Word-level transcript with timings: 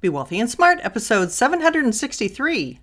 Be 0.00 0.08
Wealthy 0.08 0.40
and 0.40 0.50
Smart, 0.50 0.78
episode 0.82 1.30
763. 1.30 2.78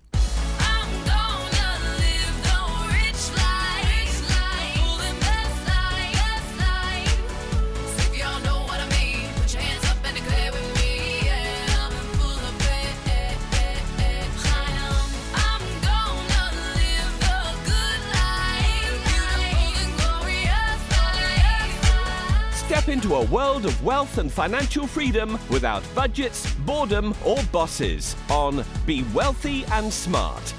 World 23.30 23.66
of 23.66 23.84
wealth 23.84 24.16
and 24.16 24.32
financial 24.32 24.86
freedom 24.86 25.38
without 25.50 25.82
budgets, 25.94 26.50
boredom, 26.60 27.14
or 27.26 27.36
bosses 27.52 28.16
on 28.30 28.64
Be 28.86 29.04
Wealthy 29.12 29.66
and 29.66 29.92
Smart. 29.92 30.54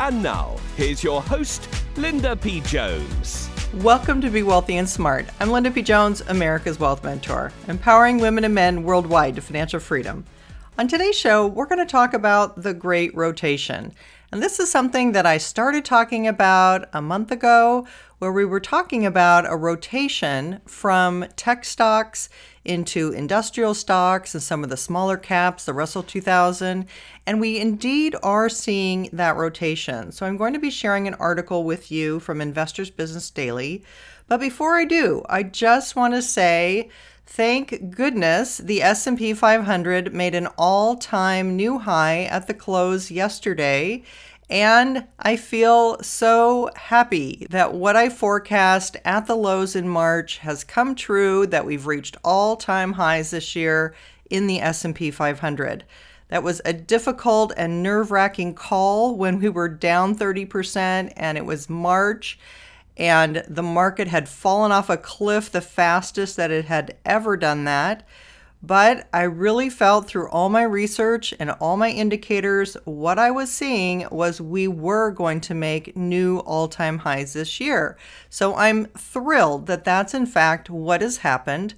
And 0.00 0.20
now, 0.20 0.56
here's 0.76 1.04
your 1.04 1.22
host, 1.22 1.68
Linda 1.96 2.34
P. 2.34 2.62
Jones. 2.62 3.48
Welcome 3.74 4.20
to 4.22 4.30
Be 4.30 4.42
Wealthy 4.42 4.78
and 4.78 4.88
Smart. 4.88 5.26
I'm 5.38 5.50
Linda 5.50 5.70
P. 5.70 5.82
Jones, 5.82 6.20
America's 6.22 6.80
Wealth 6.80 7.04
Mentor, 7.04 7.52
empowering 7.68 8.18
women 8.18 8.42
and 8.42 8.54
men 8.56 8.82
worldwide 8.82 9.36
to 9.36 9.40
financial 9.40 9.78
freedom. 9.78 10.24
On 10.78 10.88
today's 10.88 11.16
show, 11.16 11.46
we're 11.46 11.66
going 11.66 11.78
to 11.78 11.86
talk 11.86 12.12
about 12.12 12.60
the 12.62 12.74
Great 12.74 13.14
Rotation. 13.14 13.92
And 14.32 14.40
this 14.40 14.60
is 14.60 14.70
something 14.70 15.10
that 15.12 15.26
I 15.26 15.38
started 15.38 15.84
talking 15.84 16.28
about 16.28 16.88
a 16.92 17.02
month 17.02 17.32
ago, 17.32 17.86
where 18.20 18.30
we 18.32 18.44
were 18.44 18.60
talking 18.60 19.04
about 19.04 19.50
a 19.50 19.56
rotation 19.56 20.60
from 20.66 21.24
tech 21.34 21.64
stocks 21.64 22.28
into 22.64 23.10
industrial 23.10 23.74
stocks 23.74 24.34
and 24.34 24.42
some 24.42 24.62
of 24.62 24.70
the 24.70 24.76
smaller 24.76 25.16
caps, 25.16 25.64
the 25.64 25.72
Russell 25.72 26.04
2000. 26.04 26.86
And 27.26 27.40
we 27.40 27.58
indeed 27.58 28.14
are 28.22 28.48
seeing 28.48 29.08
that 29.12 29.36
rotation. 29.36 30.12
So 30.12 30.26
I'm 30.26 30.36
going 30.36 30.52
to 30.52 30.60
be 30.60 30.70
sharing 30.70 31.08
an 31.08 31.14
article 31.14 31.64
with 31.64 31.90
you 31.90 32.20
from 32.20 32.40
Investors 32.40 32.90
Business 32.90 33.30
Daily. 33.30 33.82
But 34.28 34.38
before 34.38 34.76
I 34.76 34.84
do, 34.84 35.24
I 35.28 35.42
just 35.42 35.96
want 35.96 36.14
to 36.14 36.22
say 36.22 36.90
thank 37.26 37.90
goodness 37.90 38.58
the 38.58 38.82
S&P 38.82 39.32
500 39.32 40.12
made 40.12 40.34
an 40.34 40.48
all-time 40.58 41.56
new 41.56 41.78
high 41.78 42.24
at 42.24 42.46
the 42.48 42.54
close 42.54 43.10
yesterday. 43.10 44.02
And 44.50 45.06
I 45.16 45.36
feel 45.36 46.02
so 46.02 46.70
happy 46.74 47.46
that 47.50 47.72
what 47.72 47.94
I 47.94 48.08
forecast 48.08 48.96
at 49.04 49.26
the 49.26 49.36
lows 49.36 49.76
in 49.76 49.88
March 49.88 50.38
has 50.38 50.64
come 50.64 50.96
true 50.96 51.46
that 51.46 51.64
we've 51.64 51.86
reached 51.86 52.16
all-time 52.24 52.94
highs 52.94 53.30
this 53.30 53.54
year 53.54 53.94
in 54.28 54.48
the 54.48 54.60
S&P 54.60 55.12
500. 55.12 55.84
That 56.28 56.42
was 56.42 56.60
a 56.64 56.72
difficult 56.72 57.52
and 57.56 57.80
nerve-wracking 57.82 58.54
call 58.54 59.14
when 59.14 59.38
we 59.38 59.48
were 59.48 59.68
down 59.68 60.16
30% 60.16 61.12
and 61.16 61.38
it 61.38 61.46
was 61.46 61.70
March 61.70 62.36
and 62.96 63.44
the 63.48 63.62
market 63.62 64.08
had 64.08 64.28
fallen 64.28 64.72
off 64.72 64.90
a 64.90 64.96
cliff 64.96 65.50
the 65.50 65.60
fastest 65.60 66.36
that 66.36 66.50
it 66.50 66.64
had 66.64 66.96
ever 67.04 67.36
done 67.36 67.64
that. 67.64 68.06
But 68.62 69.08
I 69.12 69.22
really 69.22 69.70
felt 69.70 70.06
through 70.06 70.28
all 70.28 70.50
my 70.50 70.62
research 70.62 71.32
and 71.40 71.50
all 71.50 71.78
my 71.78 71.90
indicators, 71.90 72.76
what 72.84 73.18
I 73.18 73.30
was 73.30 73.50
seeing 73.50 74.06
was 74.10 74.40
we 74.40 74.68
were 74.68 75.10
going 75.10 75.40
to 75.42 75.54
make 75.54 75.96
new 75.96 76.38
all 76.40 76.68
time 76.68 76.98
highs 76.98 77.32
this 77.32 77.58
year. 77.58 77.96
So 78.28 78.54
I'm 78.56 78.86
thrilled 78.98 79.66
that 79.66 79.84
that's 79.84 80.12
in 80.12 80.26
fact 80.26 80.68
what 80.68 81.00
has 81.00 81.18
happened. 81.18 81.74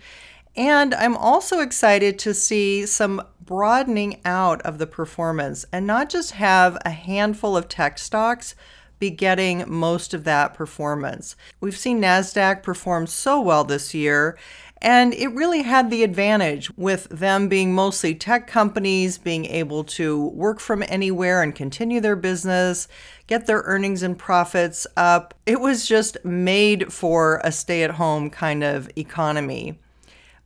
And 0.56 0.92
I'm 0.94 1.16
also 1.16 1.60
excited 1.60 2.18
to 2.20 2.34
see 2.34 2.84
some 2.84 3.22
broadening 3.40 4.20
out 4.24 4.60
of 4.62 4.78
the 4.78 4.86
performance 4.86 5.64
and 5.72 5.86
not 5.86 6.10
just 6.10 6.32
have 6.32 6.76
a 6.84 6.90
handful 6.90 7.56
of 7.56 7.68
tech 7.68 7.98
stocks 7.98 8.54
be 8.98 9.10
getting 9.10 9.64
most 9.66 10.14
of 10.14 10.24
that 10.24 10.54
performance. 10.54 11.34
We've 11.60 11.76
seen 11.76 12.00
NASDAQ 12.00 12.62
perform 12.62 13.08
so 13.08 13.40
well 13.40 13.64
this 13.64 13.94
year, 13.94 14.38
and 14.82 15.14
it 15.14 15.28
really 15.28 15.62
had 15.62 15.90
the 15.90 16.02
advantage 16.02 16.70
with 16.76 17.04
them 17.04 17.48
being 17.48 17.72
mostly 17.72 18.16
tech 18.16 18.48
companies, 18.48 19.16
being 19.16 19.46
able 19.46 19.84
to 19.84 20.26
work 20.26 20.58
from 20.58 20.82
anywhere 20.88 21.40
and 21.40 21.54
continue 21.54 22.00
their 22.00 22.16
business, 22.16 22.88
get 23.28 23.46
their 23.46 23.62
earnings 23.64 24.02
and 24.02 24.18
profits 24.18 24.84
up. 24.96 25.34
It 25.46 25.60
was 25.60 25.86
just 25.86 26.16
made 26.24 26.92
for 26.92 27.40
a 27.44 27.52
stay 27.52 27.84
at 27.84 27.92
home 27.92 28.28
kind 28.28 28.64
of 28.64 28.90
economy. 28.96 29.78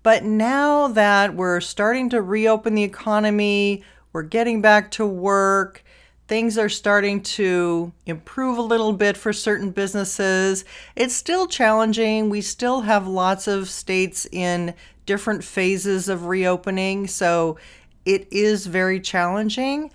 But 0.02 0.22
now 0.22 0.88
that 0.88 1.34
we're 1.34 1.62
starting 1.62 2.10
to 2.10 2.20
reopen 2.20 2.74
the 2.74 2.84
economy, 2.84 3.82
we're 4.12 4.22
getting 4.22 4.60
back 4.60 4.90
to 4.92 5.06
work, 5.06 5.82
things 6.28 6.58
are 6.58 6.68
starting 6.68 7.22
to 7.22 7.92
improve 8.04 8.58
a 8.58 8.62
little 8.62 8.92
bit 8.92 9.16
for 9.16 9.32
certain 9.32 9.70
businesses. 9.70 10.64
It's 10.96 11.14
still 11.14 11.46
challenging. 11.46 12.28
We 12.28 12.40
still 12.40 12.82
have 12.82 13.06
lots 13.06 13.46
of 13.46 13.68
states 13.68 14.26
in 14.32 14.74
different 15.04 15.44
phases 15.44 16.08
of 16.08 16.26
reopening, 16.26 17.06
so 17.06 17.58
it 18.04 18.26
is 18.32 18.66
very 18.66 19.00
challenging. 19.00 19.92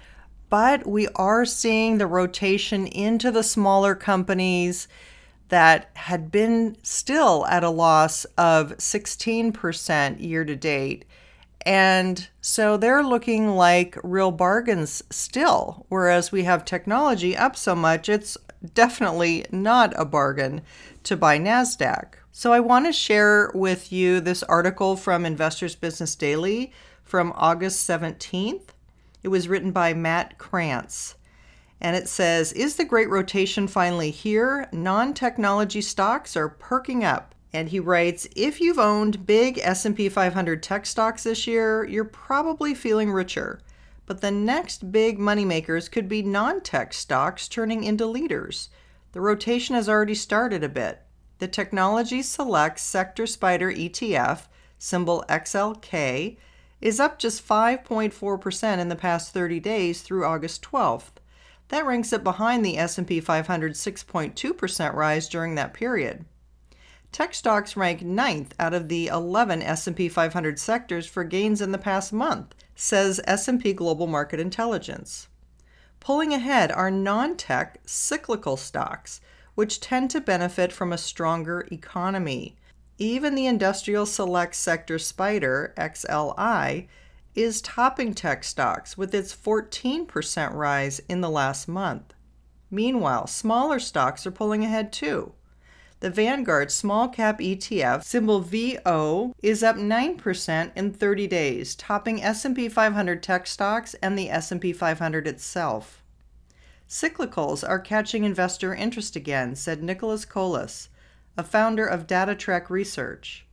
But 0.50 0.86
we 0.86 1.08
are 1.16 1.46
seeing 1.46 1.97
the 1.97 2.08
rotation 2.08 2.88
into 2.88 3.31
the 3.31 3.44
smaller 3.44 3.96
companies 3.96 4.88
that 5.50 5.90
had 5.96 6.31
been 6.31 6.78
still 6.81 7.46
at 7.48 7.63
a 7.63 7.69
loss 7.69 8.24
of 8.38 8.78
16% 8.78 10.22
year 10.22 10.46
to 10.46 10.56
date. 10.56 11.03
And 11.66 12.27
so 12.41 12.77
they're 12.77 13.03
looking 13.03 13.49
like 13.49 13.97
real 14.03 14.31
bargains 14.31 15.03
still, 15.11 15.85
whereas 15.89 16.31
we 16.31 16.44
have 16.44 16.66
technology 16.66 17.38
up 17.38 17.55
so 17.55 17.75
much, 17.75 18.09
it's 18.09 18.38
definitely 18.73 19.45
not 19.51 19.94
a 19.95 20.05
bargain 20.05 20.61
to 21.03 21.16
buy 21.16 21.38
NASDAQ. 21.38 22.13
So 22.31 22.53
I 22.53 22.59
want 22.59 22.85
to 22.85 22.94
share 22.94 23.51
with 23.53 23.91
you 23.91 24.19
this 24.19 24.44
article 24.44 24.95
from 24.95 25.25
Investors 25.25 25.75
Business 25.75 26.16
Daily 26.16 26.71
from 27.03 27.33
August 27.35 27.88
17th. 27.88 28.69
It 29.21 29.27
was 29.27 29.47
written 29.47 29.71
by 29.71 29.94
Matt 29.94 30.38
Krantz. 30.38 31.16
And 31.79 31.95
it 31.95 32.07
says, 32.07 32.53
Is 32.53 32.75
the 32.75 32.85
great 32.85 33.09
rotation 33.09 33.67
finally 33.67 34.11
here? 34.11 34.69
Non 34.71 35.13
technology 35.13 35.81
stocks 35.81 36.38
are 36.38 36.50
perking 36.50 37.03
up. 37.03 37.35
And 37.53 37.69
he 37.69 37.79
writes, 37.79 38.28
if 38.35 38.62
you've 38.62 38.79
owned 38.79 39.25
big 39.25 39.59
S&P 39.62 40.07
500 40.07 40.63
tech 40.63 40.85
stocks 40.85 41.23
this 41.23 41.45
year, 41.47 41.84
you're 41.84 42.06
probably 42.06 42.73
feeling 42.73 43.12
richer. 43.12 43.59
But 44.06 44.22
the 44.22 44.31
next 44.31 44.91
big 44.91 45.19
moneymakers 45.19 45.91
could 45.91 46.07
be 46.07 46.22
non-tech 46.22 46.94
stocks 46.94 47.47
turning 47.47 47.84
into 47.84 48.06
leaders. 48.06 48.69
The 49.12 49.22
rotation 49.22 49.75
has 49.75 49.89
already 49.89 50.16
started 50.16 50.63
a 50.63 50.69
bit. 50.69 51.01
The 51.39 51.47
Technology 51.47 52.22
Select 52.22 52.79
Sector 52.79 53.28
Spider 53.28 53.72
ETF, 53.72 54.47
symbol 54.78 55.25
XLK, 55.28 56.38
is 56.79 57.00
up 57.00 57.19
just 57.19 57.47
5.4% 57.47 58.79
in 58.79 58.89
the 58.89 58.95
past 58.95 59.33
30 59.33 59.59
days 59.59 60.01
through 60.01 60.25
August 60.25 60.62
12th. 60.63 61.19
That 61.68 61.85
ranks 61.85 62.12
it 62.12 62.23
behind 62.23 62.66
the 62.66 62.78
S&P 62.78 63.22
500's 63.22 63.79
6.2% 63.79 64.94
rise 64.94 65.29
during 65.29 65.56
that 65.56 65.73
period. 65.73 66.25
Tech 67.11 67.33
stocks 67.33 67.75
rank 67.75 68.01
ninth 68.01 68.53
out 68.57 68.73
of 68.73 68.88
the 68.88 69.07
11 69.07 69.61
S&P 69.61 70.07
500 70.07 70.57
sectors 70.57 71.05
for 71.05 71.25
gains 71.25 71.61
in 71.61 71.73
the 71.73 71.77
past 71.77 72.13
month, 72.13 72.55
says 72.73 73.19
S&P 73.25 73.73
Global 73.73 74.07
Market 74.07 74.39
Intelligence. 74.39 75.27
Pulling 76.00 76.33
ahead 76.33 76.71
are 76.71 76.89
non-tech 76.89 77.79
cyclical 77.85 78.55
stocks, 78.55 79.19
which 79.55 79.81
tend 79.81 80.09
to 80.11 80.21
benefit 80.21 80.71
from 80.71 80.94
a 80.94 80.97
stronger 80.97 81.67
economy. 81.69 82.55
Even 82.97 83.35
the 83.35 83.45
Industrial 83.45 84.05
Select 84.05 84.55
Sector 84.55 84.97
Spider, 84.97 85.73
XLI, 85.77 86.88
is 87.35 87.61
topping 87.61 88.13
tech 88.13 88.44
stocks 88.44 88.97
with 88.97 89.13
its 89.13 89.35
14% 89.35 90.53
rise 90.53 91.00
in 91.09 91.19
the 91.19 91.30
last 91.30 91.68
month. 91.68 92.13
Meanwhile, 92.69 93.27
smaller 93.27 93.80
stocks 93.80 94.25
are 94.25 94.31
pulling 94.31 94.63
ahead 94.63 94.94
too. 94.94 95.33
The 96.01 96.09
Vanguard 96.09 96.71
Small 96.71 97.09
Cap 97.09 97.38
ETF, 97.38 98.03
symbol 98.03 98.39
VO, 98.39 99.36
is 99.44 99.62
up 99.62 99.75
9% 99.75 100.71
in 100.75 100.94
30 100.94 101.27
days, 101.27 101.75
topping 101.75 102.24
S&P 102.24 102.69
500 102.69 103.21
tech 103.21 103.45
stocks 103.45 103.94
and 104.01 104.18
the 104.18 104.31
S&P 104.31 104.74
500 104.74 105.27
itself. 105.27 106.01
Cyclicals 106.89 107.63
are 107.63 107.77
catching 107.77 108.24
investor 108.24 108.74
interest 108.74 109.15
again, 109.15 109.56
said 109.56 109.83
Nicholas 109.83 110.25
Colas, 110.25 110.89
a 111.38 111.44
founder 111.44 111.86
of 111.86 112.07
DataTrek 112.07 112.71
Research. 112.71 113.45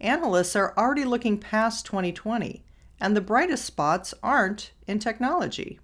Analysts 0.00 0.56
are 0.56 0.74
already 0.76 1.04
looking 1.04 1.38
past 1.38 1.86
2020, 1.86 2.64
and 2.98 3.16
the 3.16 3.20
brightest 3.20 3.64
spots 3.64 4.12
aren't 4.20 4.72
in 4.88 4.98
technology. 4.98 5.78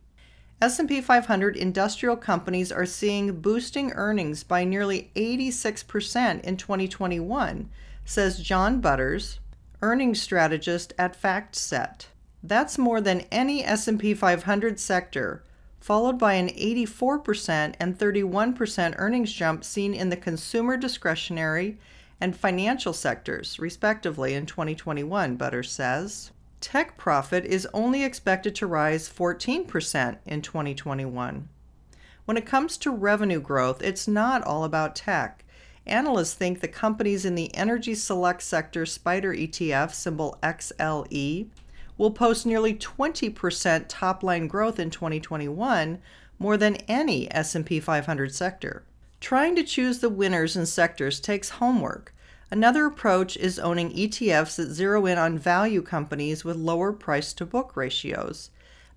S&P 0.63 1.01
500 1.01 1.57
industrial 1.57 2.17
companies 2.17 2.71
are 2.71 2.85
seeing 2.85 3.41
boosting 3.41 3.93
earnings 3.93 4.45
by 4.45 4.63
nearly 4.63 5.11
86% 5.17 6.43
in 6.43 6.57
2021, 6.59 7.71
says 8.05 8.41
John 8.41 8.79
Butters, 8.79 9.39
earnings 9.81 10.21
strategist 10.21 10.93
at 10.99 11.19
FactSet. 11.19 12.07
That's 12.43 12.77
more 12.77 13.01
than 13.01 13.23
any 13.33 13.65
S&P 13.65 14.13
500 14.13 14.79
sector, 14.79 15.43
followed 15.81 16.19
by 16.19 16.35
an 16.35 16.49
84% 16.49 17.75
and 17.81 17.99
31% 17.99 18.95
earnings 18.99 19.33
jump 19.33 19.65
seen 19.65 19.95
in 19.95 20.11
the 20.11 20.17
consumer 20.17 20.77
discretionary 20.77 21.79
and 22.21 22.37
financial 22.37 22.93
sectors, 22.93 23.59
respectively, 23.59 24.35
in 24.35 24.45
2021, 24.45 25.37
Butters 25.37 25.73
says. 25.73 26.33
Tech 26.61 26.99
profit 26.99 27.47
is 27.47 27.67
only 27.73 28.05
expected 28.05 28.55
to 28.57 28.67
rise 28.67 29.09
14% 29.09 30.19
in 30.27 30.43
2021. 30.43 31.49
When 32.27 32.37
it 32.37 32.47
comes 32.47 32.77
to 32.79 32.91
revenue 32.91 33.41
growth, 33.41 33.83
it's 33.83 34.07
not 34.07 34.43
all 34.43 34.65
about 34.65 34.95
tech. 34.95 35.45
Analysts 35.87 36.35
think 36.35 36.61
the 36.61 36.69
companies 36.69 37.25
in 37.25 37.35
the 37.35 37.55
energy 37.55 37.95
select 37.95 38.43
sector 38.43 38.85
SPDR 38.85 39.49
ETF, 39.49 39.93
symbol 39.93 40.39
XLE, 40.43 41.49
will 41.97 42.11
post 42.11 42.45
nearly 42.45 42.75
20% 42.75 43.87
top-line 43.89 44.47
growth 44.47 44.79
in 44.79 44.91
2021, 44.91 45.99
more 46.39 46.57
than 46.57 46.77
any 46.89 47.33
S&P 47.33 47.81
500 47.81 48.35
sector. 48.35 48.85
Trying 49.21 49.57
to 49.57 49.63
choose 49.63 49.99
the 49.99 50.09
winners 50.09 50.57
in 50.57 50.67
sectors 50.67 51.21
takes 51.21 51.51
homework. 51.51 52.15
Another 52.53 52.85
approach 52.85 53.37
is 53.37 53.61
owning 53.61 53.93
ETFs 53.93 54.57
that 54.57 54.73
zero 54.73 55.07
in 55.07 55.19
on 55.19 55.39
value 55.39 55.83
companies 55.83 56.45
with 56.45 56.57
lower 56.57 56.93
price 56.93 57.33
to 57.35 57.47
book 57.47 57.77
ratios. 57.77 58.51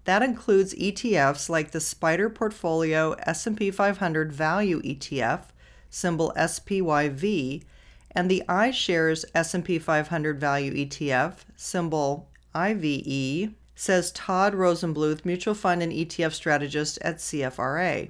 That 0.06 0.24
includes 0.24 0.74
ETFs 0.74 1.50
like 1.50 1.70
the 1.70 1.80
Spider 1.80 2.32
Portfolio 2.32 3.12
S&P 3.20 3.70
500 3.70 4.34
Value 4.34 4.82
ETF, 4.82 5.44
symbol 5.90 6.34
SPYV, 6.36 7.64
and 8.12 8.30
the 8.30 8.44
iShares 8.50 9.24
S&P 9.36 9.78
500 9.78 10.40
Value 10.40 10.74
ETF, 10.74 11.46
symbol 11.56 12.28
IVE, 12.56 13.54
says 13.76 14.12
Todd 14.12 14.54
Rosenbluth, 14.54 15.26
mutual 15.26 15.54
fund 15.54 15.84
and 15.84 15.92
ETF 15.92 16.34
strategist 16.34 16.98
at 17.02 17.18
CFRA. 17.18 18.10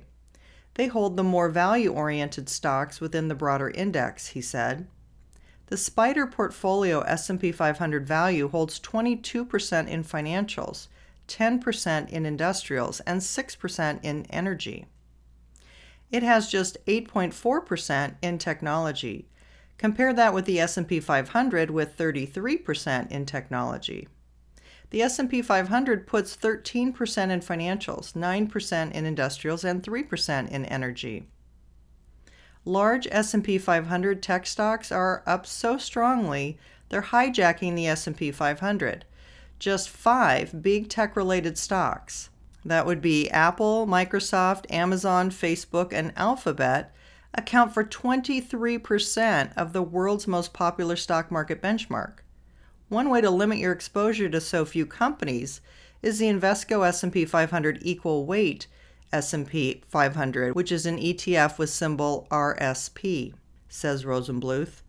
They 0.75 0.87
hold 0.87 1.17
the 1.17 1.23
more 1.23 1.49
value-oriented 1.49 2.49
stocks 2.49 2.99
within 2.99 3.27
the 3.27 3.35
broader 3.35 3.69
index, 3.69 4.27
he 4.27 4.41
said. 4.41 4.87
The 5.73 5.77
Spider 5.77 6.27
Portfolio 6.27 6.99
S&P 6.99 7.51
500 7.51 8.05
Value 8.05 8.47
holds 8.47 8.79
22% 8.79 9.87
in 9.87 10.03
financials, 10.03 10.87
10% 11.27 12.09
in 12.09 12.27
industrials, 12.27 12.99
and 12.99 13.19
6% 13.19 13.99
in 14.03 14.27
energy. 14.29 14.85
It 16.11 16.21
has 16.21 16.51
just 16.51 16.77
8.4% 16.85 18.17
in 18.21 18.37
technology. 18.37 19.27
Compare 19.79 20.13
that 20.13 20.35
with 20.35 20.45
the 20.45 20.59
S&P 20.59 20.99
500 20.99 21.71
with 21.71 21.97
33% 21.97 23.09
in 23.09 23.25
technology. 23.25 24.07
The 24.91 25.01
S&P 25.01 25.41
500 25.41 26.05
puts 26.05 26.37
13% 26.37 27.31
in 27.31 27.39
financials, 27.39 28.13
9% 28.13 28.91
in 28.91 29.05
industrials, 29.07 29.63
and 29.63 29.81
3% 29.81 30.51
in 30.51 30.65
energy. 30.65 31.25
Large 32.65 33.07
S&P 33.11 33.57
500 33.57 34.23
tech 34.23 34.45
stocks 34.45 34.91
are 34.91 35.21
up 35.25 35.45
so 35.45 35.77
strongly 35.77 36.57
they're 36.89 37.01
hijacking 37.01 37.75
the 37.75 37.87
S&P 37.87 38.31
500. 38.31 39.05
Just 39.59 39.89
5 39.89 40.61
big 40.61 40.89
tech-related 40.89 41.57
stocks. 41.57 42.29
That 42.63 42.85
would 42.85 43.01
be 43.01 43.29
Apple, 43.29 43.87
Microsoft, 43.87 44.71
Amazon, 44.71 45.29
Facebook, 45.29 45.91
and 45.91 46.13
Alphabet 46.15 46.93
account 47.33 47.73
for 47.73 47.83
23% 47.83 49.51
of 49.57 49.73
the 49.73 49.81
world's 49.81 50.27
most 50.27 50.53
popular 50.53 50.95
stock 50.95 51.31
market 51.31 51.61
benchmark. 51.61 52.19
One 52.89 53.09
way 53.09 53.21
to 53.21 53.29
limit 53.31 53.57
your 53.57 53.71
exposure 53.71 54.29
to 54.29 54.39
so 54.39 54.65
few 54.65 54.85
companies 54.85 55.61
is 56.01 56.19
the 56.19 56.27
Invesco 56.27 56.87
S&P 56.87 57.25
500 57.25 57.79
Equal 57.81 58.25
Weight 58.25 58.67
S&P 59.13 59.83
500, 59.87 60.55
which 60.55 60.71
is 60.71 60.85
an 60.85 60.97
ETF 60.97 61.57
with 61.57 61.69
symbol 61.69 62.27
RSP, 62.31 63.33
says 63.69 64.03
Rosenbluth. 64.03 64.81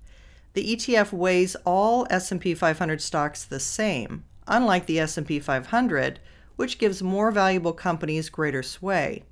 The 0.54 0.74
ETF 0.74 1.12
weighs 1.12 1.56
all 1.64 2.06
S&P 2.10 2.54
500 2.54 3.00
stocks 3.00 3.44
the 3.44 3.60
same, 3.60 4.24
unlike 4.46 4.86
the 4.86 4.98
S&P 5.00 5.40
500, 5.40 6.20
which 6.56 6.78
gives 6.78 7.02
more 7.02 7.30
valuable 7.30 7.72
companies 7.72 8.28
greater 8.28 8.62
sway. 8.62 9.24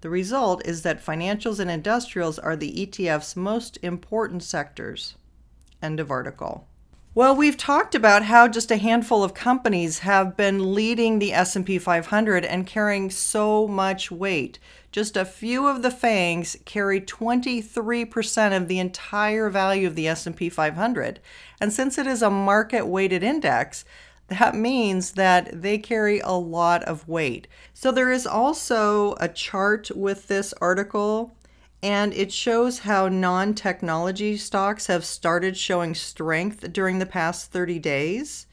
The 0.00 0.10
result 0.10 0.66
is 0.66 0.82
that 0.82 1.04
financials 1.04 1.58
and 1.58 1.70
industrials 1.70 2.38
are 2.38 2.56
the 2.56 2.86
ETF's 2.86 3.36
most 3.36 3.78
important 3.82 4.42
sectors. 4.42 5.14
End 5.80 5.98
of 5.98 6.10
article. 6.10 6.68
Well, 7.16 7.36
we've 7.36 7.56
talked 7.56 7.94
about 7.94 8.24
how 8.24 8.48
just 8.48 8.72
a 8.72 8.76
handful 8.76 9.22
of 9.22 9.34
companies 9.34 10.00
have 10.00 10.36
been 10.36 10.74
leading 10.74 11.20
the 11.20 11.32
S&P 11.32 11.78
500 11.78 12.44
and 12.44 12.66
carrying 12.66 13.08
so 13.08 13.68
much 13.68 14.10
weight. 14.10 14.58
Just 14.90 15.16
a 15.16 15.24
few 15.24 15.68
of 15.68 15.82
the 15.82 15.92
fangs 15.92 16.56
carry 16.64 17.00
23% 17.00 18.56
of 18.56 18.66
the 18.66 18.80
entire 18.80 19.48
value 19.48 19.86
of 19.86 19.94
the 19.94 20.08
S&P 20.08 20.48
500. 20.48 21.20
And 21.60 21.72
since 21.72 21.98
it 21.98 22.08
is 22.08 22.20
a 22.20 22.30
market 22.30 22.88
weighted 22.88 23.22
index, 23.22 23.84
that 24.26 24.56
means 24.56 25.12
that 25.12 25.62
they 25.62 25.78
carry 25.78 26.18
a 26.18 26.32
lot 26.32 26.82
of 26.82 27.06
weight. 27.06 27.46
So 27.74 27.92
there 27.92 28.10
is 28.10 28.26
also 28.26 29.14
a 29.20 29.28
chart 29.28 29.88
with 29.94 30.26
this 30.26 30.52
article 30.54 31.36
and 31.84 32.14
it 32.14 32.32
shows 32.32 32.78
how 32.78 33.08
non 33.08 33.52
technology 33.52 34.38
stocks 34.38 34.86
have 34.86 35.04
started 35.04 35.54
showing 35.54 35.94
strength 35.94 36.72
during 36.72 36.98
the 36.98 37.04
past 37.04 37.52
30 37.52 37.78
days. 37.78 38.46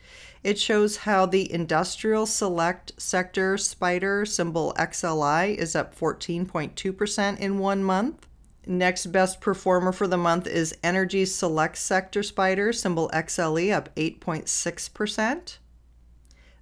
It 0.44 0.60
shows 0.60 0.98
how 0.98 1.28
the 1.28 1.50
industrial 1.50 2.26
select 2.26 2.92
sector 2.98 3.58
spider 3.58 4.26
symbol 4.26 4.74
XLI 4.78 5.56
is 5.56 5.78
up 5.78 5.98
14.2% 5.98 7.40
in 7.40 7.58
one 7.58 7.86
month. 7.86 8.28
Next 8.68 9.06
best 9.06 9.40
performer 9.40 9.94
for 9.94 10.08
the 10.08 10.18
month 10.18 10.46
is 10.46 10.76
energy 10.84 11.24
select 11.24 11.78
sector 11.78 12.24
spider 12.24 12.74
symbol 12.74 13.10
XLE 13.14 13.74
up 13.74 13.96
8.6%. 13.96 15.58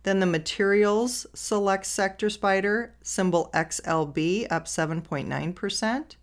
Then 0.03 0.19
the 0.19 0.27
materials 0.27 1.25
select 1.33 1.87
sector 1.87 2.29
spider 2.29 2.93
symbol 3.01 3.49
XLB 3.55 4.45
up 4.51 4.65
7.9%. 4.65 6.15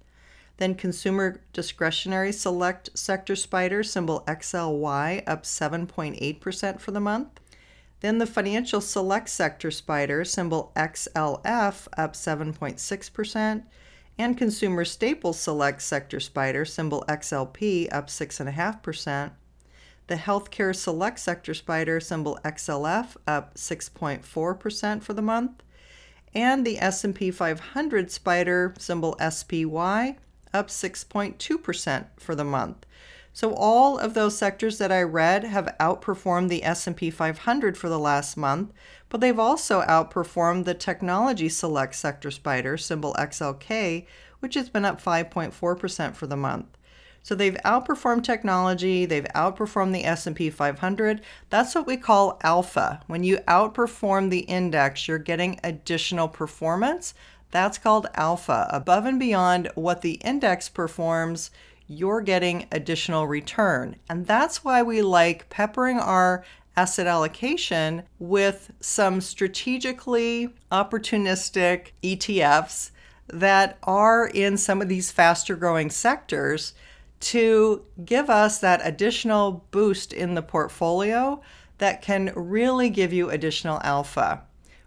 Then 0.58 0.74
consumer 0.74 1.42
discretionary 1.52 2.32
select 2.32 2.96
sector 2.96 3.36
spider 3.36 3.82
symbol 3.82 4.24
XLY 4.26 5.22
up 5.26 5.42
7.8% 5.42 6.80
for 6.80 6.90
the 6.90 7.00
month. 7.00 7.40
Then 8.00 8.18
the 8.18 8.26
financial 8.26 8.80
select 8.80 9.28
sector 9.28 9.70
spider 9.70 10.24
symbol 10.24 10.72
XLF 10.76 11.88
up 11.96 12.14
7.6%. 12.14 13.62
And 14.18 14.38
consumer 14.38 14.86
staples 14.86 15.38
select 15.38 15.82
sector 15.82 16.20
spider 16.20 16.64
symbol 16.64 17.04
XLP 17.06 17.88
up 17.92 18.08
6.5%. 18.08 19.32
The 20.06 20.14
healthcare 20.14 20.74
select 20.74 21.18
sector 21.18 21.52
spider 21.52 22.00
symbol 22.00 22.38
XLF 22.44 23.16
up 23.26 23.56
6.4% 23.56 25.02
for 25.02 25.12
the 25.12 25.22
month. 25.22 25.62
And 26.34 26.66
the 26.66 26.78
S&P 26.78 27.30
500 27.30 28.10
spider 28.10 28.74
symbol 28.78 29.16
SPY 29.18 30.16
up 30.52 30.68
6.2% 30.68 32.06
for 32.18 32.34
the 32.34 32.44
month. 32.44 32.86
So 33.36 33.52
all 33.52 33.98
of 33.98 34.14
those 34.14 34.38
sectors 34.38 34.78
that 34.78 34.90
I 34.90 35.02
read 35.02 35.44
have 35.44 35.76
outperformed 35.78 36.48
the 36.48 36.64
S&P 36.64 37.10
500 37.10 37.76
for 37.76 37.90
the 37.90 37.98
last 37.98 38.36
month, 38.36 38.72
but 39.10 39.20
they've 39.20 39.38
also 39.38 39.82
outperformed 39.82 40.64
the 40.64 40.72
technology 40.72 41.50
select 41.50 41.96
sector 41.96 42.30
spider 42.30 42.78
symbol 42.78 43.14
XLK, 43.18 44.06
which 44.40 44.54
has 44.54 44.70
been 44.70 44.86
up 44.86 45.02
5.4% 45.02 46.14
for 46.14 46.26
the 46.26 46.36
month. 46.36 46.76
So 47.26 47.34
they've 47.34 47.58
outperformed 47.64 48.22
technology, 48.22 49.04
they've 49.04 49.26
outperformed 49.34 49.92
the 49.92 50.04
S&P 50.04 50.48
500. 50.48 51.20
That's 51.50 51.74
what 51.74 51.84
we 51.84 51.96
call 51.96 52.38
alpha. 52.44 53.02
When 53.08 53.24
you 53.24 53.38
outperform 53.48 54.30
the 54.30 54.42
index, 54.42 55.08
you're 55.08 55.18
getting 55.18 55.58
additional 55.64 56.28
performance. 56.28 57.14
That's 57.56 57.78
called 57.78 58.06
alpha. 58.12 58.68
Above 58.70 59.06
and 59.06 59.18
beyond 59.18 59.70
what 59.76 60.02
the 60.02 60.20
index 60.22 60.68
performs, 60.68 61.50
you're 61.86 62.20
getting 62.20 62.66
additional 62.70 63.26
return. 63.26 63.96
And 64.10 64.26
that's 64.26 64.62
why 64.62 64.82
we 64.82 65.00
like 65.00 65.48
peppering 65.48 65.98
our 65.98 66.44
asset 66.76 67.06
allocation 67.06 68.02
with 68.18 68.72
some 68.80 69.22
strategically 69.22 70.50
opportunistic 70.70 71.92
ETFs 72.02 72.90
that 73.28 73.78
are 73.84 74.26
in 74.26 74.58
some 74.58 74.82
of 74.82 74.90
these 74.90 75.10
faster 75.10 75.56
growing 75.56 75.88
sectors 75.88 76.74
to 77.20 77.86
give 78.04 78.28
us 78.28 78.58
that 78.58 78.82
additional 78.84 79.64
boost 79.70 80.12
in 80.12 80.34
the 80.34 80.42
portfolio 80.42 81.40
that 81.78 82.02
can 82.02 82.34
really 82.36 82.90
give 82.90 83.14
you 83.14 83.30
additional 83.30 83.80
alpha. 83.82 84.42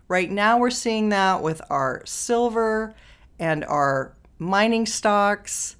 Right 0.09 0.31
now, 0.31 0.57
we're 0.57 0.71
seeing 0.71 1.09
that 1.09 1.43
with 1.43 1.61
our 1.69 2.01
silver 2.03 2.95
and 3.37 3.63
our 3.63 4.15
mining 4.39 4.87
stocks, 4.87 5.75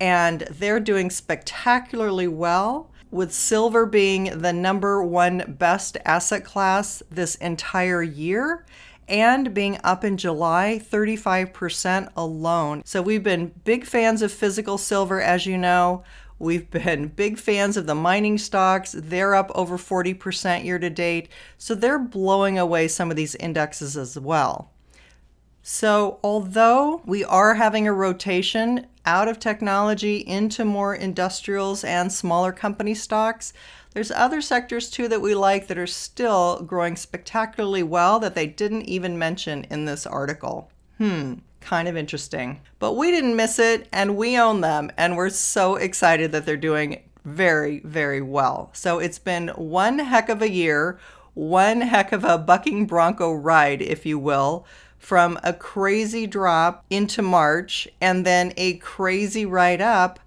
and 0.00 0.42
they're 0.42 0.78
doing 0.78 1.10
spectacularly 1.10 2.28
well. 2.28 2.90
with 3.14 3.32
silver 3.32 3.86
being 3.86 4.24
the 4.40 4.52
number 4.52 5.00
one 5.02 5.54
best 5.56 5.96
asset 6.04 6.44
class 6.44 7.00
this 7.12 7.36
entire 7.36 8.02
year 8.02 8.66
and 9.06 9.54
being 9.54 9.78
up 9.84 10.02
in 10.02 10.16
July 10.16 10.80
35% 10.82 12.08
alone. 12.16 12.82
So 12.84 13.00
we've 13.02 13.22
been 13.22 13.52
big 13.62 13.84
fans 13.86 14.20
of 14.20 14.32
physical 14.32 14.78
silver, 14.78 15.20
as 15.20 15.46
you 15.46 15.56
know. 15.56 16.02
We've 16.38 16.68
been 16.70 17.08
big 17.08 17.38
fans 17.38 17.76
of 17.76 17.86
the 17.86 17.94
mining 17.94 18.38
stocks. 18.38 18.94
They're 18.96 19.34
up 19.34 19.50
over 19.54 19.78
40% 19.78 20.64
year 20.64 20.78
to 20.78 20.90
date. 20.90 21.28
So 21.58 21.74
they're 21.74 21.98
blowing 21.98 22.58
away 22.58 22.88
some 22.88 23.10
of 23.10 23.16
these 23.16 23.34
indexes 23.36 23.96
as 23.96 24.18
well. 24.18 24.70
So, 25.66 26.18
although 26.22 27.00
we 27.06 27.24
are 27.24 27.54
having 27.54 27.88
a 27.88 27.92
rotation 27.92 28.86
out 29.06 29.28
of 29.28 29.38
technology 29.38 30.18
into 30.18 30.62
more 30.62 30.94
industrials 30.94 31.84
and 31.84 32.12
smaller 32.12 32.52
company 32.52 32.94
stocks, 32.94 33.54
there's 33.94 34.10
other 34.10 34.42
sectors 34.42 34.90
too 34.90 35.08
that 35.08 35.22
we 35.22 35.34
like 35.34 35.68
that 35.68 35.78
are 35.78 35.86
still 35.86 36.60
growing 36.62 36.96
spectacularly 36.96 37.82
well 37.82 38.18
that 38.18 38.34
they 38.34 38.46
didn't 38.46 38.82
even 38.82 39.18
mention 39.18 39.64
in 39.70 39.86
this 39.86 40.06
article. 40.06 40.70
Hmm, 40.98 41.34
kind 41.64 41.88
of 41.88 41.96
interesting. 41.96 42.60
But 42.78 42.92
we 42.92 43.10
didn't 43.10 43.36
miss 43.36 43.58
it 43.58 43.88
and 43.92 44.16
we 44.16 44.38
own 44.38 44.60
them 44.60 44.92
and 44.96 45.16
we're 45.16 45.30
so 45.30 45.76
excited 45.76 46.30
that 46.32 46.46
they're 46.46 46.56
doing 46.56 47.02
very, 47.24 47.80
very 47.80 48.20
well. 48.20 48.70
So, 48.74 48.98
it's 48.98 49.18
been 49.18 49.48
one 49.48 49.98
heck 49.98 50.28
of 50.28 50.42
a 50.42 50.50
year, 50.50 50.98
one 51.32 51.80
heck 51.80 52.12
of 52.12 52.22
a 52.22 52.38
bucking 52.38 52.86
bronco 52.86 53.32
ride, 53.32 53.80
if 53.80 54.04
you 54.04 54.18
will 54.18 54.66
from 55.04 55.38
a 55.42 55.52
crazy 55.52 56.26
drop 56.26 56.82
into 56.88 57.20
March 57.20 57.86
and 58.00 58.24
then 58.24 58.54
a 58.56 58.74
crazy 58.78 59.44
ride 59.44 59.82
up. 59.82 60.18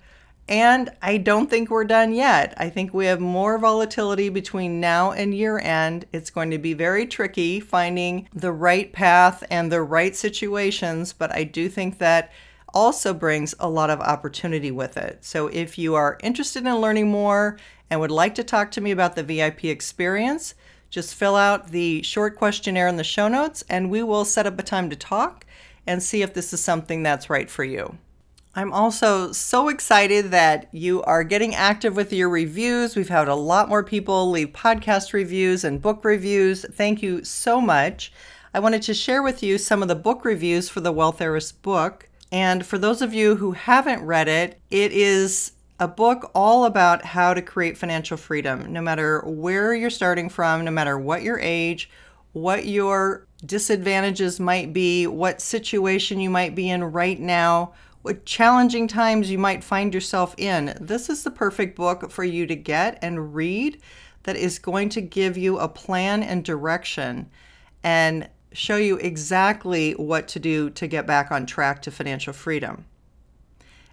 And 0.50 0.90
I 1.02 1.18
don't 1.18 1.50
think 1.50 1.70
we're 1.70 1.84
done 1.84 2.14
yet. 2.14 2.54
I 2.58 2.70
think 2.70 2.94
we 2.94 3.06
have 3.08 3.20
more 3.20 3.58
volatility 3.58 4.30
between 4.30 4.80
now 4.80 5.12
and 5.12 5.34
year 5.34 5.60
end. 5.60 6.06
It's 6.14 6.30
going 6.30 6.52
to 6.52 6.58
be 6.58 6.74
very 6.74 7.06
tricky 7.06 7.60
finding 7.60 8.30
the 8.34 8.54
right 8.54 8.92
path 8.94 9.44
and 9.52 9.70
the 9.70 9.82
right 9.82 10.16
situations, 10.16 11.12
but 11.12 11.36
I 11.36 11.44
do 11.44 11.68
think 11.68 11.98
that 11.98 12.32
also 12.74 13.14
brings 13.14 13.56
a 13.60 13.70
lot 13.70 13.90
of 13.90 14.00
opportunity 14.00 14.72
with 14.72 14.96
it. 14.96 15.26
So 15.26 15.48
if 15.48 15.78
you 15.78 15.96
are 15.96 16.18
interested 16.24 16.66
in 16.66 16.76
learning 16.76 17.10
more 17.10 17.58
and 17.90 18.00
would 18.00 18.12
like 18.12 18.36
to 18.36 18.44
talk 18.44 18.72
to 18.72 18.82
me 18.82 18.92
about 18.92 19.16
the 19.16 19.24
VIP 19.24 19.66
experience, 19.66 20.54
just 20.90 21.16
fill 21.16 21.36
out 21.36 21.72
the 21.72 22.02
short 22.04 22.38
questionnaire 22.38 22.88
in 22.88 22.96
the 22.96 23.04
show 23.04 23.28
notes 23.28 23.64
and 23.70 23.92
we 23.92 24.02
will 24.02 24.24
set 24.24 24.46
up 24.46 24.58
a 24.60 24.64
time 24.64 24.90
to 24.90 24.96
talk 24.96 25.46
and 25.86 26.02
see 26.02 26.22
if 26.22 26.34
this 26.34 26.54
is 26.54 26.62
something 26.62 27.04
that's 27.04 27.30
right 27.30 27.50
for 27.50 27.64
you. 27.64 27.98
I'm 28.58 28.74
also 28.74 29.32
so 29.34 29.70
excited 29.70 30.32
that 30.32 30.68
you 30.72 31.04
are 31.04 31.24
getting 31.24 31.54
active 31.54 31.96
with 31.96 32.12
your 32.12 32.28
reviews. 32.28 32.96
We've 32.96 33.08
had 33.08 33.28
a 33.28 33.36
lot 33.36 33.70
more 33.70 33.84
people 33.84 34.32
leave 34.32 34.48
podcast 34.48 35.14
reviews 35.14 35.64
and 35.64 35.80
book 35.80 36.04
reviews. 36.04 36.66
Thank 36.74 37.04
you 37.04 37.24
so 37.24 37.62
much. 37.62 38.12
I 38.56 38.60
wanted 38.60 38.82
to 38.82 38.96
share 38.96 39.22
with 39.22 39.44
you 39.44 39.60
some 39.60 39.84
of 39.84 39.88
the 39.88 39.94
book 39.94 40.26
reviews 40.26 40.70
for 40.70 40.82
the 40.82 40.92
Wealth 40.92 41.22
Heiress 41.22 41.52
book. 41.52 42.10
And 42.32 42.66
for 42.66 42.80
those 42.80 43.04
of 43.04 43.14
you 43.14 43.36
who 43.36 43.52
haven't 43.52 44.04
read 44.04 44.28
it, 44.28 44.60
it 44.72 44.92
is 44.92 45.52
a 45.80 45.88
book 45.88 46.32
all 46.34 46.66
about 46.66 47.06
how 47.06 47.36
to 47.36 47.44
create 47.44 47.78
financial 47.78 48.18
freedom, 48.18 48.74
no 48.74 48.82
matter 48.82 49.22
where 49.22 49.76
you're 49.76 49.92
starting 49.92 50.30
from, 50.30 50.66
no 50.66 50.72
matter 50.72 50.98
what 50.98 51.22
your 51.22 51.38
age, 51.38 51.92
what 52.34 52.66
your 52.66 53.28
disadvantages 53.46 54.40
might 54.40 54.74
be, 54.74 55.06
what 55.06 55.44
situation 55.44 56.20
you 56.20 56.32
might 56.32 56.56
be 56.56 56.72
in 56.72 56.84
right 56.84 57.20
now, 57.20 57.74
what 58.08 58.24
challenging 58.24 58.88
times 58.88 59.30
you 59.30 59.38
might 59.38 59.62
find 59.62 59.94
yourself 59.94 60.34
in. 60.38 60.78
This 60.80 61.10
is 61.10 61.24
the 61.24 61.30
perfect 61.30 61.76
book 61.76 62.10
for 62.10 62.24
you 62.24 62.48
to 62.48 62.56
get 62.56 62.98
and 63.02 63.36
read 63.36 63.82
that 64.24 64.38
is 64.38 64.60
going 64.60 64.88
to 64.88 65.02
give 65.02 65.38
you 65.38 65.60
a 65.60 65.68
plan 65.68 66.24
and 66.24 66.42
direction 66.42 67.30
and 67.84 68.30
show 68.54 68.78
you 68.78 68.96
exactly 68.96 69.92
what 69.92 70.30
to 70.30 70.40
do 70.40 70.70
to 70.70 70.88
get 70.88 71.06
back 71.06 71.32
on 71.32 71.46
track 71.46 71.82
to 71.82 71.92
financial 71.92 72.32
freedom. 72.32 72.86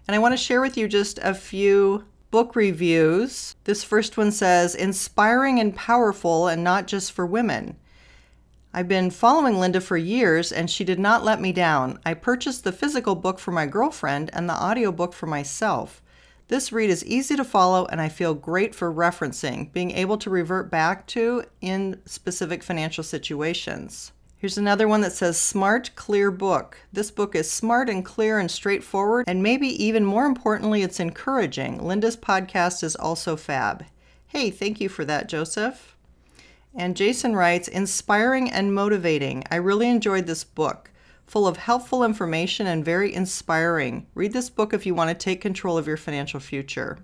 And 0.07 0.15
I 0.15 0.19
want 0.19 0.31
to 0.31 0.37
share 0.37 0.61
with 0.61 0.77
you 0.77 0.87
just 0.87 1.19
a 1.21 1.33
few 1.33 2.05
book 2.31 2.55
reviews. 2.55 3.57
This 3.65 3.83
first 3.83 4.15
one 4.15 4.31
says, 4.31 4.75
inspiring 4.75 5.59
and 5.59 5.75
powerful, 5.75 6.47
and 6.47 6.63
not 6.63 6.87
just 6.87 7.11
for 7.11 7.25
women. 7.25 7.75
I've 8.77 8.89
been 8.89 9.09
following 9.09 9.57
Linda 9.57 9.79
for 9.79 9.95
years, 9.95 10.51
and 10.51 10.69
she 10.69 10.83
did 10.83 10.99
not 10.99 11.23
let 11.23 11.39
me 11.39 11.53
down. 11.53 11.97
I 12.05 12.13
purchased 12.13 12.65
the 12.65 12.73
physical 12.73 13.15
book 13.15 13.39
for 13.39 13.53
my 13.53 13.65
girlfriend 13.65 14.29
and 14.33 14.49
the 14.49 14.61
audiobook 14.61 15.13
for 15.13 15.27
myself. 15.27 16.01
This 16.49 16.73
read 16.73 16.89
is 16.89 17.05
easy 17.05 17.37
to 17.37 17.45
follow, 17.45 17.85
and 17.85 18.01
I 18.01 18.09
feel 18.09 18.33
great 18.33 18.75
for 18.75 18.93
referencing, 18.93 19.71
being 19.71 19.91
able 19.91 20.17
to 20.17 20.29
revert 20.29 20.69
back 20.69 21.07
to 21.07 21.45
in 21.61 22.01
specific 22.05 22.63
financial 22.63 23.05
situations. 23.05 24.11
Here's 24.35 24.57
another 24.57 24.89
one 24.89 24.99
that 24.99 25.13
says 25.13 25.39
Smart, 25.39 25.91
Clear 25.95 26.29
Book. 26.29 26.77
This 26.91 27.11
book 27.11 27.33
is 27.33 27.49
smart 27.49 27.89
and 27.89 28.03
clear 28.03 28.39
and 28.39 28.51
straightforward, 28.51 29.23
and 29.25 29.41
maybe 29.41 29.69
even 29.81 30.03
more 30.03 30.25
importantly, 30.25 30.81
it's 30.81 30.99
encouraging. 30.99 31.81
Linda's 31.81 32.17
podcast 32.17 32.83
is 32.83 32.97
also 32.97 33.37
fab. 33.37 33.85
Hey, 34.27 34.49
thank 34.49 34.81
you 34.81 34.89
for 34.89 35.05
that, 35.05 35.29
Joseph. 35.29 35.94
And 36.77 36.97
Jason 36.97 37.35
writes 37.35 37.69
Inspiring 37.69 38.51
and 38.51 38.75
motivating. 38.75 39.43
I 39.49 39.55
really 39.55 39.87
enjoyed 39.89 40.27
this 40.27 40.43
book. 40.43 40.91
Full 41.25 41.47
of 41.47 41.57
helpful 41.57 42.03
information 42.03 42.67
and 42.67 42.83
very 42.83 43.13
inspiring. 43.13 44.07
Read 44.13 44.33
this 44.33 44.49
book 44.49 44.73
if 44.73 44.85
you 44.85 44.93
want 44.93 45.09
to 45.09 45.15
take 45.15 45.39
control 45.39 45.77
of 45.77 45.87
your 45.87 45.97
financial 45.97 46.39
future. 46.39 46.99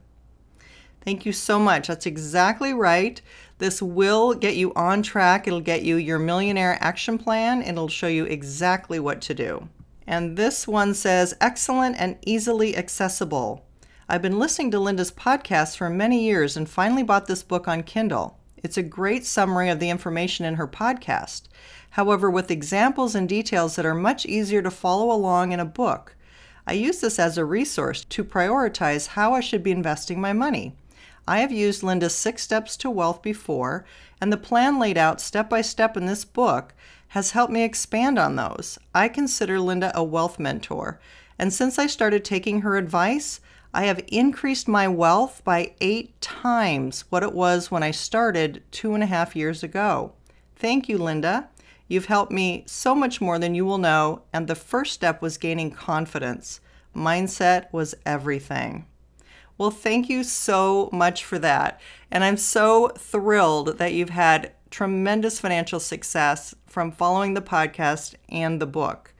Thank 1.04 1.25
you 1.25 1.32
so 1.32 1.58
much. 1.58 1.88
That's 1.88 2.06
exactly 2.06 2.74
right. 2.74 3.22
This 3.58 3.82
will 3.82 4.34
get 4.34 4.56
you 4.56 4.74
on 4.75 5.01
track. 5.01 5.48
It'll 5.48 5.62
get 5.62 5.84
you 5.84 5.96
your 5.96 6.20
millionaire 6.20 6.78
action 6.82 7.18
plan. 7.18 7.63
It'll 7.63 7.88
show 7.88 8.08
you 8.08 8.25
exactly 8.25 9.00
what 9.00 9.22
to 9.22 9.34
do. 9.34 9.70
And 10.06 10.38
this 10.38 10.68
one 10.68 10.94
says 10.94 11.34
excellent 11.40 11.96
and 11.98 12.18
easily 12.25 12.75
accessible. 12.75 13.66
I've 14.10 14.22
been 14.22 14.38
listening 14.38 14.72
to 14.72 14.80
Linda's 14.80 15.12
podcast 15.12 15.78
for 15.78 15.90
many 15.90 16.24
years 16.24 16.58
and 16.58 16.70
finally 16.70 17.04
bought 17.04 17.28
this 17.28 17.44
book 17.44 17.68
on 17.68 17.84
Kindle. 17.84 18.38
It's 18.63 18.77
a 18.77 18.84
great 18.84 19.25
summary 19.25 19.70
of 19.70 19.80
the 19.80 19.89
information 19.89 20.46
in 20.46 20.56
her 20.56 20.68
podcast. 20.68 21.44
However, 21.91 22.30
with 22.30 22.51
examples 22.51 23.15
and 23.15 23.27
details 23.27 23.75
that 23.75 23.86
are 23.86 23.96
much 23.96 24.25
easier 24.25 24.62
to 24.62 24.72
follow 24.72 25.12
along 25.12 25.51
in 25.51 25.60
a 25.60 25.65
book. 25.65 26.15
I 26.68 26.74
use 26.74 27.01
this 27.01 27.18
as 27.18 27.38
a 27.38 27.46
resource 27.46 28.06
to 28.06 28.24
prioritize 28.24 29.08
how 29.08 29.34
I 29.34 29.39
should 29.39 29.63
be 29.63 29.72
investing 29.72 30.22
my 30.22 30.32
money. 30.32 30.75
I 31.27 31.39
have 31.39 31.51
used 31.51 31.84
Linda's 31.84 32.15
Six 32.15 32.44
Steps 32.44 32.77
to 32.77 32.89
Wealth 32.89 33.22
before, 33.22 33.86
and 34.20 34.32
the 34.32 34.38
plan 34.38 34.80
laid 34.80 34.98
out 34.98 35.22
step 35.22 35.50
by 35.50 35.62
step 35.62 35.98
in 35.98 36.06
this 36.06 36.25
book 36.25 36.74
has 37.10 37.32
helped 37.32 37.51
me 37.51 37.63
expand 37.63 38.18
on 38.18 38.36
those. 38.36 38.80
I 38.96 39.10
consider 39.10 39.60
Linda 39.60 39.91
a 39.94 40.03
wealth 40.03 40.39
mentor, 40.39 41.00
and 41.38 41.51
since 41.51 41.77
I 41.77 41.88
started 41.88 42.24
taking 42.24 42.62
her 42.62 42.77
advice, 42.77 43.41
I 43.74 43.84
have 43.86 44.04
increased 44.08 44.68
my 44.68 44.88
wealth 44.88 45.42
by 45.46 45.74
eight 45.80 46.20
times 46.20 47.06
what 47.10 47.24
it 47.24 47.34
was 47.34 47.72
when 47.72 47.84
I 47.84 47.92
started 47.92 48.63
two 48.72 48.94
and 48.94 49.01
a 49.01 49.08
half 49.08 49.36
years 49.36 49.63
ago. 49.63 50.13
Thank 50.56 50.90
you, 50.90 50.98
Linda. 50.98 51.50
You've 51.88 52.06
helped 52.06 52.32
me 52.32 52.63
so 52.68 52.94
much 52.94 53.22
more 53.22 53.40
than 53.40 53.56
you 53.56 53.66
will 53.66 53.78
know, 53.78 54.24
and 54.34 54.48
the 54.48 54.56
first 54.56 54.94
step 54.94 55.22
was 55.22 55.38
gaining 55.38 55.72
confidence. 55.72 56.60
Mindset 56.96 57.72
was 57.72 57.96
everything. 58.06 58.86
Well, 59.58 59.72
thank 59.72 60.10
you 60.10 60.24
so 60.24 60.90
much 60.92 61.24
for 61.24 61.40
that. 61.40 61.80
And 62.10 62.24
I'm 62.24 62.38
so 62.38 62.90
thrilled 62.98 63.78
that 63.78 63.94
you've 63.94 64.10
had 64.10 64.51
tremendous 64.70 65.40
financial 65.40 65.80
success 65.80 66.56
from 66.66 66.92
following 66.92 67.36
the 67.36 67.42
podcast 67.42 68.16
and 68.28 68.62
the 68.62 68.66
book. 68.66 69.11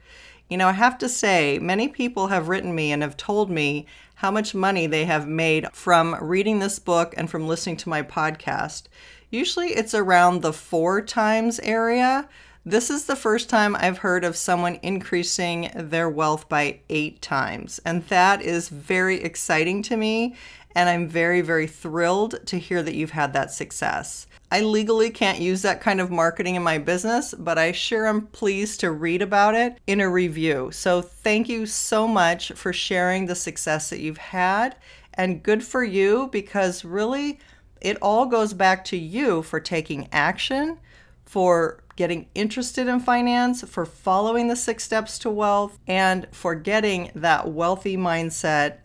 You 0.52 0.58
know, 0.58 0.68
I 0.68 0.72
have 0.72 0.98
to 0.98 1.08
say, 1.08 1.58
many 1.58 1.88
people 1.88 2.26
have 2.26 2.50
written 2.50 2.74
me 2.74 2.92
and 2.92 3.00
have 3.00 3.16
told 3.16 3.48
me 3.48 3.86
how 4.16 4.30
much 4.30 4.54
money 4.54 4.86
they 4.86 5.06
have 5.06 5.26
made 5.26 5.66
from 5.72 6.14
reading 6.20 6.58
this 6.58 6.78
book 6.78 7.14
and 7.16 7.30
from 7.30 7.48
listening 7.48 7.78
to 7.78 7.88
my 7.88 8.02
podcast. 8.02 8.82
Usually 9.30 9.68
it's 9.68 9.94
around 9.94 10.42
the 10.42 10.52
four 10.52 11.00
times 11.00 11.58
area. 11.60 12.28
This 12.66 12.90
is 12.90 13.06
the 13.06 13.16
first 13.16 13.48
time 13.48 13.74
I've 13.76 13.96
heard 13.96 14.24
of 14.24 14.36
someone 14.36 14.78
increasing 14.82 15.70
their 15.74 16.10
wealth 16.10 16.50
by 16.50 16.80
eight 16.90 17.22
times. 17.22 17.80
And 17.86 18.06
that 18.08 18.42
is 18.42 18.68
very 18.68 19.22
exciting 19.22 19.82
to 19.84 19.96
me. 19.96 20.34
And 20.74 20.88
I'm 20.88 21.08
very, 21.08 21.40
very 21.40 21.66
thrilled 21.66 22.46
to 22.46 22.58
hear 22.58 22.82
that 22.82 22.94
you've 22.94 23.10
had 23.10 23.32
that 23.32 23.50
success. 23.50 24.26
I 24.50 24.60
legally 24.60 25.08
can't 25.08 25.40
use 25.40 25.62
that 25.62 25.80
kind 25.80 25.98
of 25.98 26.10
marketing 26.10 26.56
in 26.56 26.62
my 26.62 26.76
business, 26.76 27.32
but 27.32 27.56
I 27.56 27.72
sure 27.72 28.06
am 28.06 28.26
pleased 28.26 28.80
to 28.80 28.90
read 28.90 29.22
about 29.22 29.54
it 29.54 29.78
in 29.86 30.00
a 30.00 30.10
review. 30.10 30.70
So 30.72 31.00
thank 31.00 31.48
you 31.48 31.64
so 31.64 32.06
much 32.06 32.52
for 32.52 32.70
sharing 32.72 33.24
the 33.24 33.34
success 33.34 33.88
that 33.88 34.00
you've 34.00 34.18
had. 34.18 34.76
And 35.14 35.42
good 35.42 35.62
for 35.62 35.82
you 35.82 36.28
because 36.32 36.84
really 36.84 37.40
it 37.80 37.96
all 38.02 38.26
goes 38.26 38.52
back 38.52 38.84
to 38.86 38.96
you 38.96 39.42
for 39.42 39.58
taking 39.58 40.08
action, 40.12 40.78
for 41.24 41.82
getting 41.96 42.28
interested 42.34 42.88
in 42.88 43.00
finance, 43.00 43.62
for 43.62 43.86
following 43.86 44.48
the 44.48 44.56
six 44.56 44.84
steps 44.84 45.18
to 45.20 45.30
wealth, 45.30 45.78
and 45.86 46.26
for 46.30 46.54
getting 46.54 47.10
that 47.14 47.48
wealthy 47.48 47.96
mindset 47.96 48.78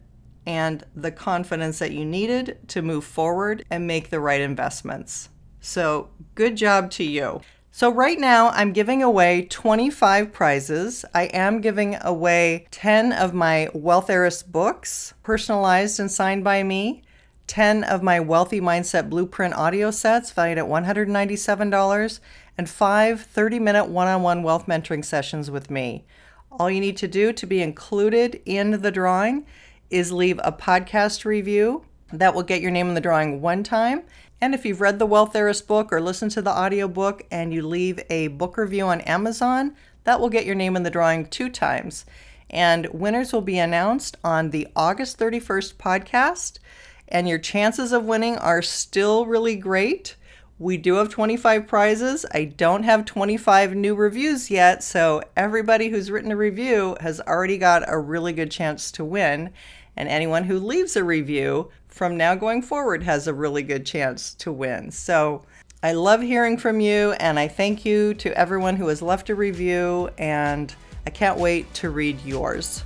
and 0.48 0.86
the 0.96 1.12
confidence 1.12 1.77
that 1.80 1.92
you 1.92 2.06
needed 2.06 2.58
to 2.70 2.82
move 2.82 3.04
forward 3.04 3.66
and 3.70 3.86
make 3.86 4.10
the 4.10 4.20
right 4.22 4.39
investments. 4.39 5.27
So, 5.60 6.10
good 6.36 6.56
job 6.56 6.89
to 6.92 7.04
you. 7.04 7.42
So, 7.70 7.92
right 7.92 8.18
now, 8.18 8.50
I'm 8.51 8.72
giving 8.72 9.04
away 9.04 9.46
25 9.50 10.32
prizes. 10.32 11.04
I 11.13 11.24
am 11.25 11.60
giving 11.60 11.98
away 12.01 12.66
10 12.72 13.12
of 13.12 13.34
my 13.34 13.70
Wealth 13.74 14.10
Heiress 14.10 14.42
books, 14.42 15.13
personalized 15.22 16.00
and 16.00 16.10
signed 16.10 16.46
by 16.46 16.63
me, 16.63 17.04
10 17.48 17.84
of 17.84 18.01
my 18.01 18.22
Wealthy 18.22 18.62
Mindset 18.62 19.10
Blueprint 19.10 19.54
audio 19.54 19.92
sets 19.92 20.32
valued 20.32 20.58
at 20.60 20.66
$197, 20.66 22.20
and 22.58 22.70
five 22.70 23.22
30 23.22 23.60
minute 23.60 23.86
one 23.89 24.08
on 24.08 24.24
one 24.24 24.44
wealth 24.44 24.66
mentoring 24.66 25.04
sessions 25.04 25.51
with 25.51 25.70
me. 25.70 26.06
All 26.51 26.72
you 26.72 26.80
need 26.80 26.98
to 26.98 27.08
do 27.08 27.34
to 27.34 27.46
be 27.46 27.62
included 27.62 28.42
in 28.46 28.82
the 28.82 28.92
drawing 28.92 29.46
is 29.89 30.12
leave 30.12 30.39
a 30.44 30.51
podcast 30.51 31.25
review. 31.25 31.86
That 32.12 32.34
will 32.34 32.44
get 32.44 32.62
your 32.62 32.72
name 32.72 32.88
in 32.88 32.96
the 32.96 33.01
drawing 33.01 33.41
one 33.41 33.63
time. 33.63 34.03
And 34.39 34.53
if 34.53 34.65
you've 34.65 34.82
read 34.82 35.00
the 35.00 35.06
Wealth 35.06 35.36
Heiress 35.36 35.62
book 35.62 35.91
or 35.91 36.00
listened 36.00 36.32
to 36.32 36.41
the 36.41 36.51
audiobook 36.51 37.25
and 37.32 37.53
you 37.53 37.65
leave 37.65 38.00
a 38.10 38.27
book 38.27 38.58
review 38.58 38.86
on 38.86 39.01
Amazon, 39.01 39.75
that 40.03 40.20
will 40.20 40.29
get 40.29 40.46
your 40.46 40.56
name 40.56 40.75
in 40.75 40.84
the 40.84 40.89
drawing 40.89 41.25
two 41.25 41.50
times. 41.50 42.06
And 42.50 42.88
winners 42.94 43.34
will 43.34 43.41
be 43.41 43.58
announced 43.58 44.15
on 44.24 44.51
the 44.51 44.67
August 44.75 45.20
31st 45.20 45.75
podcast. 45.75 46.60
And 47.08 47.27
your 47.27 47.39
chances 47.39 47.91
of 47.91 48.06
winning 48.06 48.38
are 48.38 48.62
still 48.62 49.25
really 49.25 49.56
great. 49.56 50.15
We 50.60 50.78
do 50.78 50.96
have 50.96 51.10
25 51.10 51.68
prizes. 51.68 52.26
I 52.34 52.46
don't 52.46 52.82
have 52.82 53.06
25 53.06 53.76
new 53.76 53.94
reviews 53.94 54.50
yet, 54.50 54.84
so 54.84 55.22
everybody 55.36 55.90
who's 55.90 56.10
written 56.10 56.32
a 56.32 56.36
review 56.36 56.98
has 57.00 57.22
already 57.22 57.60
got 57.60 57.84
a 57.88 58.00
really 58.00 58.34
good 58.34 58.50
chance 58.50 58.92
to 58.94 59.06
win. 59.06 59.52
And 59.96 60.10
anyone 60.10 60.46
who 60.46 60.58
leaves 60.58 60.96
a 60.96 61.04
review 61.04 61.70
from 61.88 62.18
now 62.18 62.34
going 62.34 62.64
forward 62.64 63.04
has 63.04 63.28
a 63.28 63.36
really 63.36 63.62
good 63.62 63.86
chance 63.86 64.34
to 64.36 64.52
win. 64.52 64.90
So 64.90 65.44
I 65.84 65.94
love 65.94 66.22
hearing 66.22 66.58
from 66.58 66.80
you, 66.80 67.12
and 67.14 67.38
I 67.38 67.48
thank 67.48 67.86
you 67.86 68.16
to 68.16 68.36
everyone 68.36 68.78
who 68.78 68.88
has 68.88 69.04
left 69.04 69.30
a 69.30 69.36
review, 69.36 70.10
and 70.18 70.74
I 71.06 71.12
can't 71.12 71.38
wait 71.38 71.72
to 71.76 71.92
read 71.92 72.20
yours. 72.26 72.84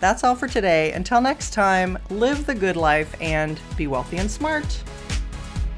That's 0.00 0.24
all 0.24 0.34
for 0.34 0.48
today. 0.48 0.90
Until 0.90 1.20
next 1.20 1.52
time, 1.52 1.98
live 2.10 2.46
the 2.46 2.54
good 2.54 2.76
life 2.76 3.14
and 3.20 3.60
be 3.76 3.86
wealthy 3.86 4.16
and 4.16 4.30
smart. 4.30 4.82